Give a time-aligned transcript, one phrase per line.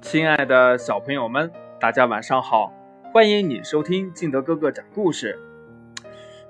[0.00, 2.72] 亲爱的小朋友们，大家晚上好！
[3.12, 5.38] 欢迎你收听金德哥哥讲故事。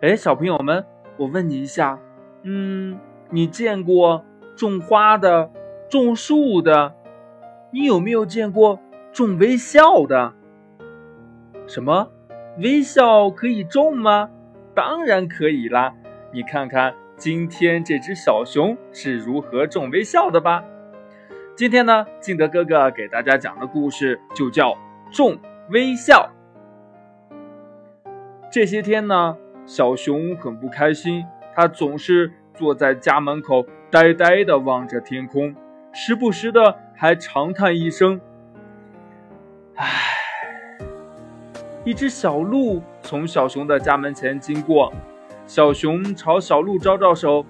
[0.00, 1.98] 哎，小朋友们，我问你一下，
[2.44, 4.24] 嗯，你见过
[4.54, 5.50] 种花的、
[5.90, 6.94] 种树的？
[7.72, 8.78] 你有没有见过
[9.12, 10.32] 种微笑的？
[11.66, 12.08] 什么？
[12.58, 14.30] 微笑可以种吗？
[14.74, 15.92] 当然可以啦！
[16.32, 20.64] 你看看今天这只小熊是如何种微笑的吧。
[21.60, 24.70] 今天呢，敬德哥哥给大家讲的故事就叫
[25.12, 25.36] 《众
[25.68, 26.30] 微笑》。
[28.50, 31.22] 这些天呢，小熊很不开心，
[31.54, 35.54] 他总是坐在家门口呆呆的望着天空，
[35.92, 38.18] 时不时的还长叹一声
[39.76, 39.86] ：“唉。”
[41.84, 44.90] 一只小鹿从小熊的家门前经过，
[45.44, 47.44] 小熊朝小鹿招招手：“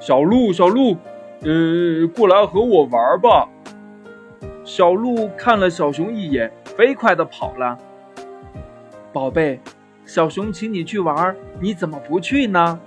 [0.00, 0.96] 小鹿，小鹿。”
[1.44, 3.48] 呃，过来和我玩吧。
[4.64, 7.76] 小鹿看了小熊一眼，飞快地跑了。
[9.12, 9.60] 宝贝，
[10.04, 12.78] 小熊请你去玩，你怎么不去呢？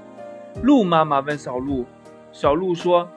[0.64, 1.86] 鹿妈妈问小鹿。
[2.32, 3.10] 小鹿说：“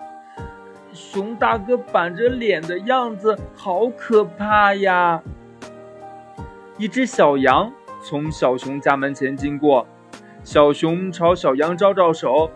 [0.93, 5.23] 熊大哥板着脸的样子好可怕呀。”
[6.79, 9.87] 一只小羊从小熊家门前经过，
[10.43, 12.51] 小熊朝小羊招招手：“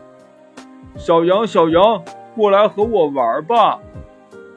[0.98, 2.02] 小羊，小羊。”
[2.34, 3.78] 过来和我玩吧！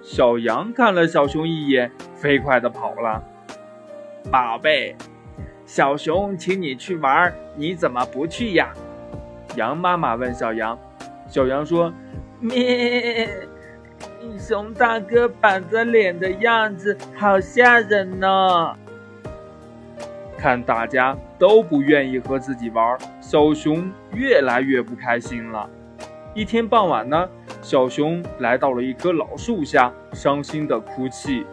[0.01, 3.23] 小羊看了小熊一眼，飞快地跑了。
[4.31, 4.95] 宝贝，
[5.65, 8.71] 小熊请你去玩，你怎么不去呀？
[9.55, 10.77] 羊妈妈问小羊。
[11.27, 11.91] 小羊说
[12.39, 13.27] ：“咩，
[14.37, 18.77] 熊大哥板着脸的样子好吓人呢。”
[20.37, 25.67] 看大家都不愿意和自己玩，小熊越来越不开心了。
[26.33, 27.27] 一天傍晚呢。
[27.66, 31.44] 小熊来到了一棵老树下，伤心的哭泣。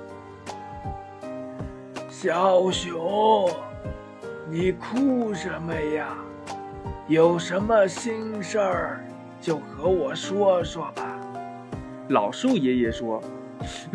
[2.10, 3.48] 小熊，
[4.46, 6.08] 你哭什么呀？
[7.08, 9.00] 有什么心事儿，
[9.40, 11.18] 就和我说说吧。
[12.08, 13.18] 老树爷爷说：“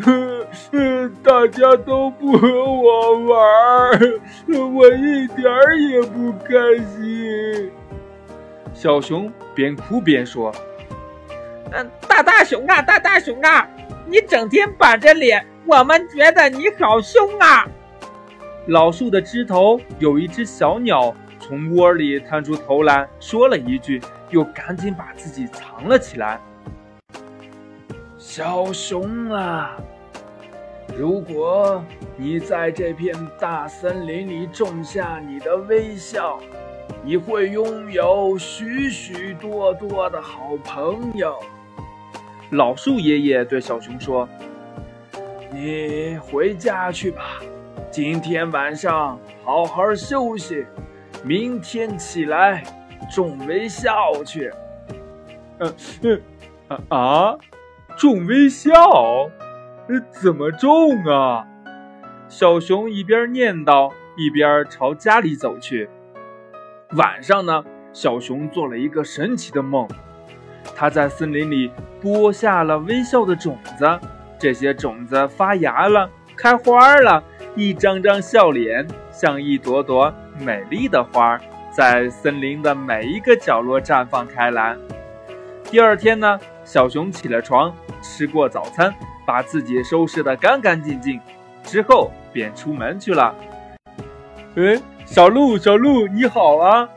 [0.02, 4.20] 呵 呵大家都不和我玩儿，
[4.74, 7.70] 我一点儿也不开心。”
[8.74, 10.52] 小熊边哭边说。
[11.72, 13.68] 嗯，大大熊啊，大大熊啊，
[14.06, 17.66] 你整天板着脸，我们觉得你好凶啊！
[18.66, 26.40] 老树的枝头有一只小鸟从窝里探出头来说了一句，又赶紧把自己藏了起来。
[28.16, 29.76] 小熊啊，
[30.96, 31.84] 如果
[32.16, 36.38] 你在这片大森林里种下你的微笑，
[37.02, 41.38] 你会拥有许许多多的好朋友。
[42.50, 44.26] 老树爷爷对小熊说
[45.52, 47.40] ：“你回家去吧，
[47.90, 50.64] 今天晚上好好休息，
[51.22, 52.64] 明天起来
[53.14, 54.50] 种微笑去。”
[55.60, 56.22] 嗯嗯
[56.68, 57.38] 啊啊，
[57.96, 58.72] 种微笑？
[59.88, 61.46] 呃，怎么种啊？
[62.28, 65.88] 小熊一边念叨，一边朝家里走去。
[66.92, 69.86] 晚上呢，小熊做了一个神奇的梦。
[70.76, 71.70] 他在森林里
[72.00, 73.98] 播下了微笑的种子，
[74.38, 77.22] 这些种子发芽了，开花了，
[77.54, 81.38] 一张张笑脸像一朵朵美丽的花，
[81.72, 84.76] 在森林的每一个角落绽放开来。
[85.64, 88.94] 第二天呢，小熊起了床，吃过早餐，
[89.26, 91.20] 把自己收拾得干干净净，
[91.62, 93.34] 之后便出门去了。
[94.56, 96.88] 哎，小鹿，小鹿，你好啊！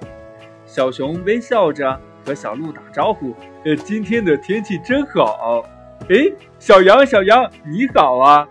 [0.66, 3.36] 小熊微笑着和小鹿打招呼。
[3.66, 5.64] 呃，今天的天气真好。
[6.10, 8.48] 哎，小羊，小羊，你好啊！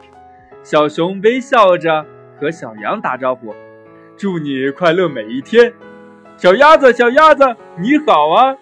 [0.62, 2.06] 小熊微笑着
[2.38, 3.54] 和小羊打招呼，
[4.16, 5.72] 祝你快乐每一天。
[6.36, 7.44] 小鸭子，小鸭子，
[7.78, 8.56] 你好啊！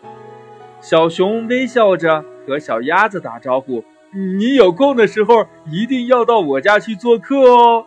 [0.81, 7.87] 小熊微笑着和小鸭子打招呼，你有空的时候一定要到我家去做客哦。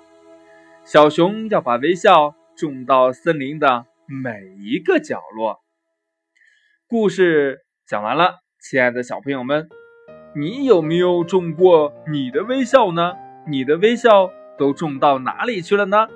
[0.83, 5.60] 小熊要把微笑种到森林的每一个角落。
[6.91, 8.41] 故事讲完了。
[8.59, 9.69] 亲爱的小朋友们，
[10.35, 13.13] 你有没有中过你的微笑呢？
[13.47, 16.09] 你的微笑都中到哪里去了呢？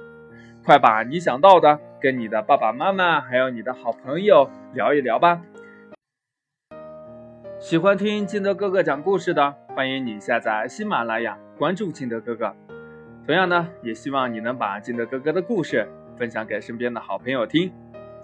[0.66, 5.42] 快把你想到的跟你的爸爸妈妈还有你的好朋友聊一聊吧。
[7.58, 12.54] 喜欢听金德哥哥讲故事的，欢迎你下载喜马拉雅，关注金德哥哥。
[13.26, 15.88] 同样呢，也希望你能把金德哥哥的故事
[16.18, 17.72] 分享给身边的好朋友听。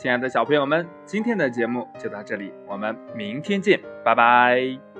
[0.01, 4.91] 亲爱的小朋友们，今天的节目就到这里，我们明天见，拜拜。